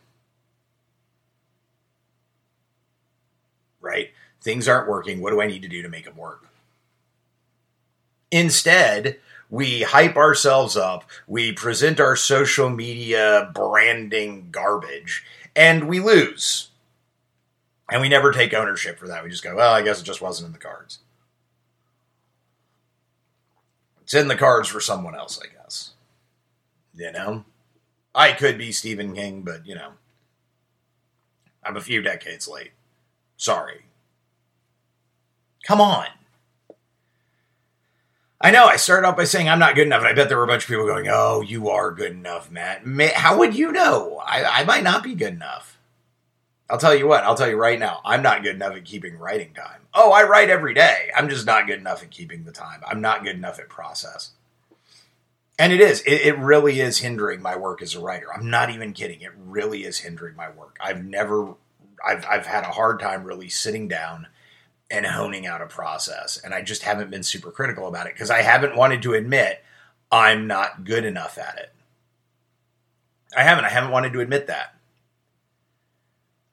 Right? 3.80 4.10
Things 4.40 4.68
aren't 4.68 4.88
working. 4.88 5.20
What 5.20 5.30
do 5.30 5.40
I 5.40 5.46
need 5.46 5.62
to 5.62 5.68
do 5.68 5.82
to 5.82 5.88
make 5.88 6.04
them 6.04 6.16
work? 6.16 6.46
Instead, 8.30 9.18
we 9.50 9.82
hype 9.82 10.16
ourselves 10.16 10.76
up, 10.76 11.04
we 11.26 11.52
present 11.52 11.98
our 11.98 12.14
social 12.14 12.70
media 12.70 13.50
branding 13.52 14.48
garbage, 14.52 15.24
and 15.56 15.88
we 15.88 15.98
lose. 15.98 16.68
And 17.90 18.00
we 18.00 18.08
never 18.08 18.30
take 18.30 18.54
ownership 18.54 18.98
for 18.98 19.08
that. 19.08 19.24
We 19.24 19.30
just 19.30 19.42
go, 19.42 19.56
well, 19.56 19.72
I 19.72 19.82
guess 19.82 20.00
it 20.00 20.04
just 20.04 20.22
wasn't 20.22 20.46
in 20.46 20.52
the 20.52 20.58
cards. 20.58 21.00
It's 24.02 24.14
in 24.14 24.28
the 24.28 24.36
cards 24.36 24.68
for 24.68 24.80
someone 24.80 25.16
else, 25.16 25.40
I 25.42 25.48
guess. 25.52 25.90
You 26.94 27.10
know? 27.10 27.44
I 28.14 28.32
could 28.32 28.58
be 28.58 28.72
Stephen 28.72 29.14
King, 29.14 29.42
but, 29.42 29.66
you 29.66 29.74
know, 29.74 29.92
I'm 31.64 31.76
a 31.76 31.80
few 31.80 32.02
decades 32.02 32.48
late. 32.48 32.72
Sorry. 33.36 33.84
Come 35.64 35.80
on. 35.80 36.06
I 38.40 38.50
know. 38.50 38.64
I 38.64 38.76
started 38.76 39.06
off 39.06 39.16
by 39.16 39.24
saying 39.24 39.48
I'm 39.48 39.58
not 39.58 39.74
good 39.74 39.86
enough, 39.86 40.00
and 40.00 40.08
I 40.08 40.14
bet 40.14 40.28
there 40.28 40.38
were 40.38 40.44
a 40.44 40.46
bunch 40.46 40.62
of 40.62 40.68
people 40.68 40.86
going, 40.86 41.08
"Oh, 41.10 41.42
you 41.42 41.68
are 41.68 41.90
good 41.90 42.12
enough, 42.12 42.50
Matt." 42.50 42.86
How 43.14 43.38
would 43.38 43.54
you 43.54 43.70
know? 43.70 44.22
I, 44.24 44.60
I 44.60 44.64
might 44.64 44.82
not 44.82 45.02
be 45.02 45.14
good 45.14 45.34
enough. 45.34 45.78
I'll 46.70 46.78
tell 46.78 46.94
you 46.94 47.06
what. 47.06 47.24
I'll 47.24 47.34
tell 47.34 47.50
you 47.50 47.56
right 47.56 47.78
now. 47.78 48.00
I'm 48.04 48.22
not 48.22 48.42
good 48.42 48.54
enough 48.54 48.74
at 48.74 48.84
keeping 48.84 49.18
writing 49.18 49.52
time. 49.52 49.82
Oh, 49.92 50.12
I 50.12 50.22
write 50.22 50.48
every 50.48 50.72
day. 50.72 51.10
I'm 51.14 51.28
just 51.28 51.44
not 51.44 51.66
good 51.66 51.80
enough 51.80 52.02
at 52.02 52.10
keeping 52.10 52.44
the 52.44 52.52
time. 52.52 52.80
I'm 52.88 53.02
not 53.02 53.24
good 53.24 53.36
enough 53.36 53.58
at 53.58 53.68
process. 53.68 54.30
And 55.60 55.74
it 55.74 55.80
is. 55.82 56.00
It, 56.00 56.22
it 56.22 56.38
really 56.38 56.80
is 56.80 56.98
hindering 56.98 57.42
my 57.42 57.54
work 57.54 57.82
as 57.82 57.94
a 57.94 58.00
writer. 58.00 58.32
I'm 58.34 58.48
not 58.48 58.70
even 58.70 58.94
kidding. 58.94 59.20
It 59.20 59.32
really 59.36 59.84
is 59.84 59.98
hindering 59.98 60.34
my 60.34 60.48
work. 60.48 60.78
I've 60.80 61.04
never 61.04 61.54
I've 62.04 62.24
I've 62.24 62.46
had 62.46 62.64
a 62.64 62.72
hard 62.72 62.98
time 62.98 63.24
really 63.24 63.50
sitting 63.50 63.86
down 63.86 64.28
and 64.90 65.04
honing 65.04 65.46
out 65.46 65.60
a 65.60 65.66
process, 65.66 66.40
and 66.42 66.54
I 66.54 66.62
just 66.62 66.82
haven't 66.82 67.10
been 67.10 67.22
super 67.22 67.50
critical 67.50 67.86
about 67.86 68.06
it 68.06 68.14
because 68.14 68.30
I 68.30 68.40
haven't 68.40 68.74
wanted 68.74 69.02
to 69.02 69.12
admit 69.12 69.62
I'm 70.10 70.46
not 70.46 70.84
good 70.84 71.04
enough 71.04 71.36
at 71.36 71.58
it. 71.58 71.72
I 73.36 73.42
haven't. 73.42 73.66
I 73.66 73.68
haven't 73.68 73.92
wanted 73.92 74.14
to 74.14 74.20
admit 74.20 74.46
that. 74.46 74.74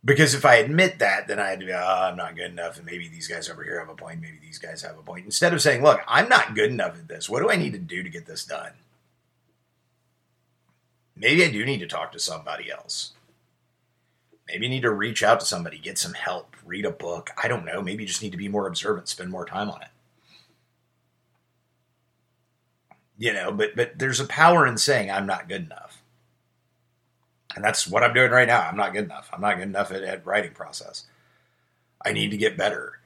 Because 0.03 0.33
if 0.33 0.43
I 0.45 0.55
admit 0.55 0.99
that, 0.99 1.29
then 1.29 1.39
I'd 1.39 1.59
be, 1.59 1.71
oh, 1.71 1.77
I'm 1.77 2.17
not 2.17 2.35
good 2.35 2.51
enough, 2.51 2.75
and 2.75 2.85
maybe 2.85 3.07
these 3.07 3.27
guys 3.29 3.49
over 3.49 3.63
here 3.63 3.79
have 3.79 3.89
a 3.89 3.95
point, 3.95 4.21
maybe 4.21 4.37
these 4.41 4.59
guys 4.59 4.81
have 4.81 4.97
a 4.97 5.01
point. 5.01 5.25
Instead 5.25 5.53
of 5.53 5.61
saying, 5.61 5.81
look, 5.81 6.01
I'm 6.07 6.29
not 6.29 6.55
good 6.55 6.69
enough 6.69 6.99
at 6.99 7.07
this. 7.07 7.29
What 7.29 7.41
do 7.41 7.49
I 7.49 7.55
need 7.55 7.73
to 7.73 7.79
do 7.79 8.03
to 8.03 8.09
get 8.09 8.25
this 8.25 8.45
done? 8.45 8.71
Maybe 11.19 11.43
I 11.43 11.51
do 11.51 11.65
need 11.65 11.79
to 11.79 11.87
talk 11.87 12.11
to 12.11 12.19
somebody 12.19 12.71
else. 12.71 13.13
Maybe 14.47 14.65
you 14.65 14.69
need 14.69 14.81
to 14.81 14.91
reach 14.91 15.23
out 15.23 15.39
to 15.39 15.45
somebody, 15.45 15.77
get 15.77 15.97
some 15.97 16.13
help, 16.13 16.55
read 16.65 16.85
a 16.85 16.91
book. 16.91 17.31
I 17.41 17.47
don't 17.47 17.65
know. 17.65 17.81
Maybe 17.81 18.03
you 18.03 18.07
just 18.07 18.21
need 18.21 18.31
to 18.31 18.37
be 18.37 18.47
more 18.47 18.67
observant, 18.67 19.09
spend 19.09 19.29
more 19.29 19.45
time 19.45 19.69
on 19.69 19.81
it. 19.81 19.89
You 23.17 23.33
know, 23.33 23.51
but 23.51 23.75
but 23.75 23.97
there's 23.97 24.19
a 24.19 24.25
power 24.25 24.67
in 24.67 24.77
saying 24.77 25.09
I'm 25.09 25.25
not 25.25 25.49
good 25.49 25.65
enough. 25.65 26.01
And 27.55 27.65
that's 27.65 27.87
what 27.87 28.03
I'm 28.03 28.13
doing 28.13 28.29
right 28.29 28.47
now. 28.47 28.61
I'm 28.61 28.77
not 28.77 28.93
good 28.93 29.05
enough. 29.05 29.29
I'm 29.33 29.41
not 29.41 29.55
good 29.57 29.63
enough 29.63 29.91
at, 29.91 30.03
at 30.03 30.25
writing 30.25 30.51
process. 30.51 31.05
I 32.05 32.13
need 32.13 32.29
to 32.29 32.37
get 32.37 32.55
better 32.55 32.96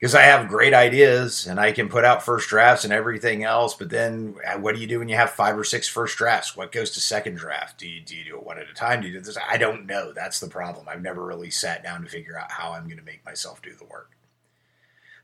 because 0.00 0.14
I 0.14 0.22
have 0.22 0.48
great 0.48 0.72
ideas 0.72 1.46
and 1.46 1.60
I 1.60 1.72
can 1.72 1.90
put 1.90 2.06
out 2.06 2.22
first 2.22 2.48
drafts 2.48 2.84
and 2.84 2.92
everything 2.92 3.44
else. 3.44 3.74
But 3.74 3.90
then 3.90 4.34
uh, 4.46 4.58
what 4.58 4.74
do 4.74 4.80
you 4.80 4.86
do 4.86 4.98
when 4.98 5.10
you 5.10 5.16
have 5.16 5.30
five 5.30 5.58
or 5.58 5.64
six 5.64 5.86
first 5.86 6.16
drafts? 6.16 6.56
What 6.56 6.72
goes 6.72 6.90
to 6.92 7.00
second 7.00 7.34
draft? 7.36 7.78
Do 7.78 7.86
you, 7.86 8.00
do 8.00 8.16
you 8.16 8.24
do 8.24 8.36
it 8.36 8.46
one 8.46 8.58
at 8.58 8.70
a 8.70 8.74
time? 8.74 9.02
Do 9.02 9.08
you 9.08 9.14
do 9.14 9.20
this? 9.20 9.36
I 9.46 9.58
don't 9.58 9.84
know. 9.84 10.12
That's 10.12 10.40
the 10.40 10.48
problem. 10.48 10.88
I've 10.88 11.02
never 11.02 11.24
really 11.24 11.50
sat 11.50 11.82
down 11.82 12.02
to 12.02 12.08
figure 12.08 12.38
out 12.38 12.50
how 12.50 12.72
I'm 12.72 12.84
going 12.84 12.96
to 12.96 13.04
make 13.04 13.24
myself 13.26 13.60
do 13.60 13.74
the 13.74 13.84
work 13.84 14.16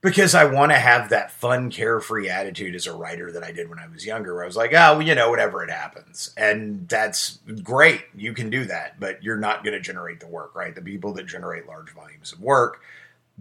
because 0.02 0.34
I 0.34 0.44
want 0.44 0.72
to 0.72 0.78
have 0.78 1.08
that 1.08 1.32
fun, 1.32 1.70
carefree 1.70 2.28
attitude 2.28 2.74
as 2.74 2.86
a 2.86 2.94
writer 2.94 3.32
that 3.32 3.42
I 3.42 3.52
did 3.52 3.70
when 3.70 3.78
I 3.78 3.88
was 3.88 4.04
younger, 4.04 4.34
where 4.34 4.44
I 4.44 4.46
was 4.46 4.56
like, 4.56 4.72
oh, 4.72 4.98
well, 4.98 5.02
you 5.02 5.14
know, 5.14 5.30
whatever 5.30 5.64
it 5.64 5.70
happens. 5.70 6.34
And 6.36 6.86
that's 6.88 7.38
great. 7.62 8.02
You 8.14 8.34
can 8.34 8.50
do 8.50 8.66
that, 8.66 9.00
but 9.00 9.22
you're 9.22 9.38
not 9.38 9.64
going 9.64 9.72
to 9.72 9.80
generate 9.80 10.20
the 10.20 10.28
work, 10.28 10.54
right? 10.54 10.74
The 10.74 10.82
people 10.82 11.14
that 11.14 11.26
generate 11.26 11.66
large 11.66 11.90
volumes 11.92 12.32
of 12.32 12.40
work 12.40 12.82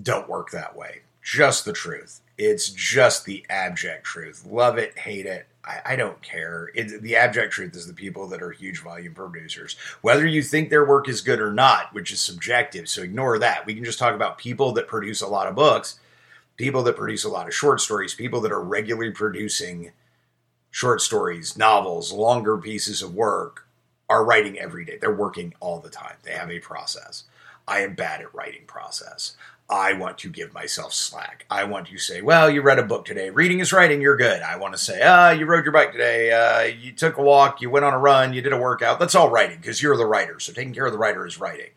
don't 0.01 0.29
work 0.29 0.51
that 0.51 0.75
way. 0.75 1.01
Just 1.25 1.65
the 1.65 1.73
truth. 1.73 2.21
It's 2.37 2.69
just 2.69 3.25
the 3.25 3.45
abject 3.49 4.05
truth. 4.05 4.45
Love 4.45 4.77
it, 4.77 4.97
hate 4.97 5.25
it. 5.25 5.47
I, 5.65 5.81
I 5.85 5.95
don't 5.95 6.21
care. 6.21 6.69
It, 6.75 7.01
the 7.01 7.15
abject 7.15 7.51
truth 7.51 7.75
is 7.75 7.87
the 7.87 7.93
people 7.93 8.27
that 8.27 8.43
are 8.43 8.51
huge 8.51 8.81
volume 8.81 9.13
producers. 9.13 9.75
Whether 10.01 10.27
you 10.27 10.43
think 10.43 10.69
their 10.69 10.85
work 10.85 11.09
is 11.09 11.21
good 11.21 11.41
or 11.41 11.51
not, 11.51 11.93
which 11.93 12.11
is 12.11 12.21
subjective, 12.21 12.87
so 12.87 13.01
ignore 13.01 13.39
that. 13.39 13.65
We 13.65 13.73
can 13.75 13.83
just 13.83 13.99
talk 13.99 14.13
about 14.13 14.37
people 14.37 14.71
that 14.73 14.87
produce 14.87 15.21
a 15.21 15.27
lot 15.27 15.47
of 15.47 15.55
books 15.55 15.99
people 16.57 16.83
that 16.83 16.95
produce 16.95 17.23
a 17.23 17.29
lot 17.29 17.47
of 17.47 17.53
short 17.53 17.81
stories, 17.81 18.13
people 18.13 18.41
that 18.41 18.51
are 18.51 18.61
regularly 18.61 19.11
producing 19.11 19.91
short 20.71 21.01
stories, 21.01 21.57
novels, 21.57 22.11
longer 22.11 22.57
pieces 22.57 23.01
of 23.01 23.13
work 23.13 23.67
are 24.09 24.25
writing 24.25 24.57
every 24.59 24.85
day. 24.85 24.97
They're 24.99 25.13
working 25.13 25.53
all 25.59 25.79
the 25.79 25.89
time. 25.89 26.15
They 26.23 26.31
have 26.31 26.51
a 26.51 26.59
process. 26.59 27.23
I 27.67 27.79
am 27.79 27.95
bad 27.95 28.21
at 28.21 28.33
writing 28.33 28.65
process. 28.67 29.35
I 29.69 29.93
want 29.93 30.19
to 30.19 30.29
give 30.29 30.53
myself 30.53 30.93
slack. 30.93 31.45
I 31.49 31.63
want 31.63 31.87
to 31.87 31.97
say, 31.97 32.21
well, 32.21 32.49
you 32.49 32.61
read 32.61 32.77
a 32.77 32.83
book 32.83 33.05
today. 33.05 33.31
Reading 33.31 33.59
is 33.59 33.73
writing. 33.73 33.99
You're 33.99 34.15
good. 34.15 34.43
I 34.43 34.57
want 34.57 34.73
to 34.75 34.79
say, 34.79 35.01
ah, 35.03 35.31
you 35.31 35.47
rode 35.47 35.63
your 35.63 35.73
bike 35.73 35.91
today. 35.91 36.31
Uh, 36.31 36.63
you 36.63 36.91
took 36.91 37.17
a 37.17 37.23
walk. 37.23 37.61
You 37.61 37.71
went 37.71 37.83
on 37.85 37.93
a 37.93 37.97
run. 37.97 38.33
You 38.33 38.43
did 38.43 38.53
a 38.53 38.57
workout. 38.57 38.99
That's 38.99 39.15
all 39.15 39.31
writing 39.31 39.57
because 39.57 39.81
you're 39.81 39.97
the 39.97 40.05
writer. 40.05 40.39
So 40.39 40.53
taking 40.53 40.73
care 40.73 40.85
of 40.85 40.91
the 40.91 40.99
writer 40.99 41.25
is 41.25 41.39
writing. 41.39 41.71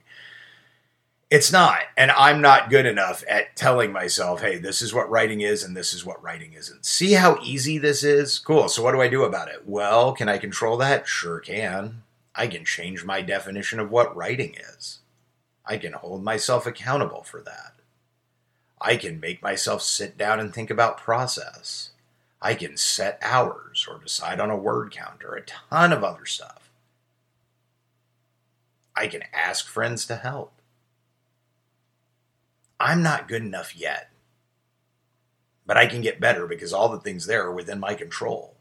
It's 1.30 1.50
not. 1.50 1.80
And 1.96 2.10
I'm 2.10 2.42
not 2.42 2.68
good 2.68 2.84
enough 2.84 3.24
at 3.28 3.56
telling 3.56 3.90
myself, 3.90 4.42
hey, 4.42 4.58
this 4.58 4.82
is 4.82 4.92
what 4.92 5.10
writing 5.10 5.40
is 5.40 5.62
and 5.62 5.74
this 5.74 5.94
is 5.94 6.04
what 6.04 6.22
writing 6.22 6.52
isn't. 6.52 6.84
See 6.84 7.12
how 7.12 7.38
easy 7.42 7.78
this 7.78 8.02
is? 8.02 8.38
Cool. 8.38 8.68
So 8.68 8.82
what 8.82 8.92
do 8.92 9.00
I 9.00 9.08
do 9.08 9.24
about 9.24 9.48
it? 9.48 9.62
Well, 9.66 10.12
can 10.12 10.28
I 10.28 10.36
control 10.36 10.76
that? 10.78 11.08
Sure 11.08 11.40
can. 11.40 12.02
I 12.34 12.46
can 12.46 12.64
change 12.64 13.04
my 13.04 13.22
definition 13.22 13.80
of 13.80 13.90
what 13.90 14.14
writing 14.14 14.56
is. 14.74 14.97
I 15.68 15.76
can 15.76 15.92
hold 15.92 16.24
myself 16.24 16.66
accountable 16.66 17.22
for 17.22 17.42
that. 17.42 17.74
I 18.80 18.96
can 18.96 19.20
make 19.20 19.42
myself 19.42 19.82
sit 19.82 20.16
down 20.16 20.40
and 20.40 20.52
think 20.52 20.70
about 20.70 20.96
process. 20.96 21.90
I 22.40 22.54
can 22.54 22.78
set 22.78 23.18
hours 23.20 23.86
or 23.88 23.98
decide 23.98 24.40
on 24.40 24.50
a 24.50 24.56
word 24.56 24.90
count 24.90 25.22
or 25.22 25.34
a 25.34 25.42
ton 25.42 25.92
of 25.92 26.02
other 26.02 26.24
stuff. 26.24 26.70
I 28.96 29.08
can 29.08 29.24
ask 29.32 29.66
friends 29.66 30.06
to 30.06 30.16
help. 30.16 30.52
I'm 32.80 33.02
not 33.02 33.28
good 33.28 33.42
enough 33.42 33.76
yet. 33.76 34.10
But 35.66 35.76
I 35.76 35.86
can 35.86 36.00
get 36.00 36.20
better 36.20 36.46
because 36.46 36.72
all 36.72 36.88
the 36.88 37.00
things 37.00 37.26
there 37.26 37.44
are 37.44 37.52
within 37.52 37.78
my 37.78 37.94
control. 37.94 38.54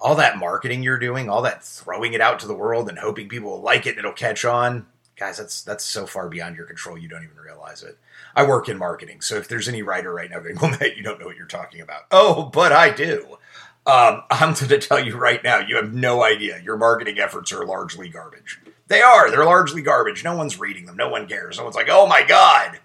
All 0.00 0.14
that 0.14 0.38
marketing 0.38 0.82
you're 0.82 0.98
doing, 0.98 1.28
all 1.28 1.42
that 1.42 1.62
throwing 1.62 2.14
it 2.14 2.20
out 2.20 2.38
to 2.38 2.46
the 2.46 2.54
world 2.54 2.88
and 2.88 2.98
hoping 2.98 3.28
people 3.28 3.50
will 3.50 3.60
like 3.60 3.84
it 3.84 3.90
and 3.90 3.98
it'll 3.98 4.12
catch 4.12 4.44
on, 4.44 4.86
guys, 5.18 5.38
that's 5.38 5.62
that's 5.62 5.84
so 5.84 6.06
far 6.06 6.28
beyond 6.28 6.56
your 6.56 6.66
control 6.66 6.96
you 6.96 7.08
don't 7.08 7.24
even 7.24 7.36
realize 7.36 7.82
it. 7.82 7.98
I 8.34 8.46
work 8.46 8.68
in 8.68 8.78
marketing, 8.78 9.20
so 9.20 9.36
if 9.36 9.48
there's 9.48 9.68
any 9.68 9.82
writer 9.82 10.12
right 10.12 10.30
now 10.30 10.40
going, 10.40 10.56
"Well, 10.60 10.70
Matt, 10.70 10.96
you 10.96 11.02
don't 11.02 11.20
know 11.20 11.26
what 11.26 11.36
you're 11.36 11.46
talking 11.46 11.80
about," 11.80 12.02
oh, 12.10 12.44
but 12.44 12.72
I 12.72 12.90
do. 12.90 13.38
Um, 13.86 14.22
I'm 14.30 14.52
going 14.52 14.68
to 14.68 14.78
tell 14.78 15.02
you 15.02 15.16
right 15.16 15.42
now, 15.42 15.60
you 15.60 15.76
have 15.76 15.94
no 15.94 16.22
idea. 16.22 16.60
Your 16.62 16.76
marketing 16.76 17.18
efforts 17.18 17.52
are 17.52 17.64
largely 17.64 18.10
garbage. 18.10 18.60
They 18.88 19.00
are. 19.00 19.30
They're 19.30 19.46
largely 19.46 19.80
garbage. 19.80 20.22
No 20.22 20.36
one's 20.36 20.58
reading 20.58 20.84
them. 20.84 20.96
No 20.96 21.08
one 21.08 21.26
cares. 21.26 21.56
No 21.56 21.64
one's 21.64 21.76
like, 21.76 21.88
oh 21.90 22.06
my 22.06 22.22
God. 22.22 22.80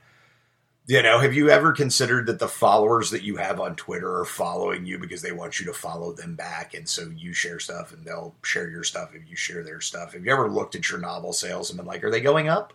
You 0.86 1.02
know, 1.02 1.20
have 1.20 1.34
you 1.34 1.50
ever 1.50 1.72
considered 1.72 2.26
that 2.28 2.40
the 2.40 2.48
followers 2.50 3.10
that 3.12 3.24
you 3.24 3.38
have 3.38 3.62
on 3.62 3.78
Twitter 3.78 4.20
are 4.20 4.26
following 4.26 4.86
you 4.86 5.00
because 5.00 5.22
they 5.22 5.32
want 5.32 5.58
you 5.58 5.66
to 5.68 5.74
follow 5.74 6.12
them 6.12 6.36
back? 6.36 6.74
And 6.74 6.88
so 6.88 7.10
you 7.16 7.32
share 7.32 7.60
stuff 7.60 7.94
and 7.94 8.04
they'll 8.04 8.36
share 8.44 8.70
your 8.70 8.84
stuff 8.84 9.16
if 9.16 9.30
you 9.30 9.38
share 9.38 9.64
their 9.64 9.80
stuff. 9.80 10.12
Have 10.12 10.26
you 10.26 10.32
ever 10.34 10.52
looked 10.52 10.76
at 10.76 10.90
your 10.90 11.00
novel 11.00 11.32
sales 11.32 11.70
and 11.70 11.78
been 11.78 11.86
like, 11.86 12.04
are 12.04 12.12
they 12.12 12.20
going 12.20 12.50
up? 12.50 12.74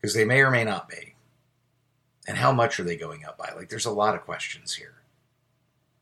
Because 0.00 0.14
they 0.14 0.24
may 0.24 0.40
or 0.40 0.50
may 0.50 0.64
not 0.64 0.88
be. 0.88 1.14
And 2.26 2.38
how 2.38 2.52
much 2.52 2.80
are 2.80 2.84
they 2.84 2.96
going 2.96 3.26
up 3.26 3.36
by? 3.36 3.52
Like, 3.54 3.68
there's 3.68 3.84
a 3.84 3.90
lot 3.90 4.14
of 4.14 4.22
questions 4.22 4.74
here. 4.76 5.02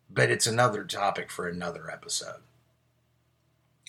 But 0.08 0.30
it's 0.30 0.46
another 0.46 0.84
topic 0.84 1.32
for 1.32 1.48
another 1.48 1.90
episode. 1.90 2.42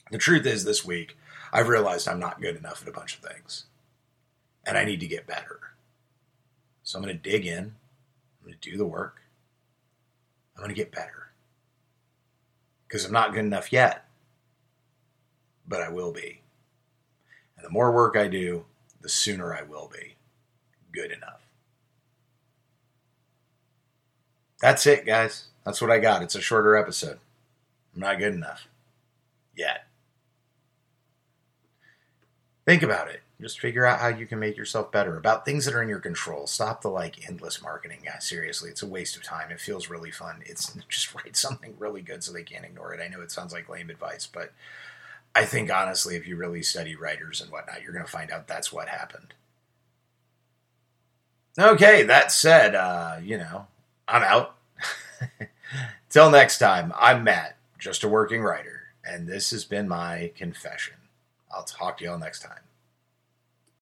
The 0.10 0.17
truth 0.17 0.48
is, 0.48 0.63
this 0.63 0.84
week, 0.84 1.15
I've 1.53 1.67
realized 1.67 2.07
I'm 2.07 2.19
not 2.19 2.41
good 2.41 2.55
enough 2.55 2.81
at 2.81 2.89
a 2.89 2.91
bunch 2.91 3.17
of 3.17 3.24
things. 3.24 3.65
And 4.65 4.79
I 4.79 4.84
need 4.84 5.00
to 5.01 5.07
get 5.07 5.27
better. 5.27 5.75
So 6.86 6.98
I'm 6.98 7.04
going 7.04 7.18
to 7.18 7.30
dig 7.30 7.46
in. 7.46 7.63
I'm 7.65 8.46
going 8.46 8.58
to 8.60 8.70
do 8.72 8.77
the 8.77 8.86
work. 8.86 9.22
I'm 10.56 10.62
going 10.62 10.74
to 10.74 10.82
get 10.82 10.92
better. 10.92 11.32
Because 12.88 13.04
I'm 13.04 13.12
not 13.12 13.34
good 13.34 13.44
enough 13.44 13.74
yet. 13.74 14.06
But 15.68 15.82
I 15.82 15.89
will 15.89 16.13
be. 16.13 16.42
And 17.58 17.65
the 17.65 17.72
more 17.72 17.92
work 17.92 18.15
I 18.15 18.27
do, 18.27 18.65
the 19.01 19.10
sooner 19.10 19.54
I 19.54 19.63
will 19.63 19.92
be 19.92 20.15
good 20.94 21.12
enough. 21.12 21.42
That's 24.62 24.86
it, 24.86 25.06
guys. 25.06 25.48
That's 25.65 25.82
what 25.82 25.92
I 25.92 26.00
got. 26.00 26.22
It's 26.22 26.36
a 26.36 26.42
shorter 26.42 26.75
episode. 26.75 27.20
I'm 27.94 28.01
not 28.01 28.20
good 28.20 28.34
enough 28.34 28.68
yet. 29.56 29.88
Think 32.65 32.84
about 32.84 33.10
it. 33.10 33.22
Just 33.42 33.60
figure 33.60 33.86
out 33.86 34.00
how 34.00 34.08
you 34.08 34.25
can 34.25 34.39
make 34.39 34.56
yourself 34.56 34.92
better 34.92 35.18
about 35.18 35.44
things 35.44 35.65
that 35.65 35.74
are 35.74 35.82
in 35.82 35.89
your 35.89 36.00
control. 36.00 36.48
Stop 36.48 36.82
the 36.82 36.89
like 36.89 37.27
endless 37.27 37.62
marketing. 37.62 38.00
Yeah, 38.04 38.20
seriously, 38.20 38.70
it's 38.70 38.82
a 38.82 38.88
waste 38.88 39.18
of 39.18 39.24
time. 39.24 39.51
It 39.51 39.60
feels 39.60 39.89
really 39.89 40.12
fun. 40.12 40.42
It's 40.46 40.74
just 40.89 41.13
write 41.13 41.36
something 41.36 41.75
really 41.77 42.01
good 42.01 42.24
so 42.24 42.32
they 42.32 42.44
can't 42.44 42.65
ignore 42.65 42.94
it. 42.94 43.01
I 43.01 43.10
know 43.10 43.22
it 43.22 43.32
sounds 43.32 43.51
like 43.51 43.68
lame 43.68 43.89
advice, 43.89 44.25
but 44.25 44.54
I 45.36 45.44
think 45.44 45.72
honestly, 45.72 46.15
if 46.15 46.25
you 46.25 46.38
really 46.38 46.63
study 46.63 46.96
writers 46.96 47.42
and 47.42 47.51
whatnot, 47.51 47.82
you're 47.82 47.92
going 47.92 48.06
to 48.06 48.12
find 48.12 48.32
out 48.32 48.48
that's 48.48 48.72
what 48.72 48.88
happened. 48.88 49.34
Okay, 51.60 52.04
that 52.04 52.32
said, 52.32 52.74
uh, 52.74 53.18
you 53.22 53.38
know, 53.38 53.68
I'm 54.08 54.24
out. 54.24 54.56
Till 56.10 56.30
next 56.30 56.60
time, 56.60 56.94
I'm 56.98 57.24
Matt, 57.24 57.58
just 57.77 58.04
a 58.04 58.08
working 58.08 58.44
writer, 58.44 58.84
and 59.06 59.27
this 59.27 59.51
has 59.51 59.65
been 59.65 59.88
my 59.88 60.32
confession. 60.36 60.96
I'll 61.54 61.63
talk 61.63 61.98
to 61.98 62.06
y'all 62.06 62.18
next 62.18 62.42
time. 62.42 62.64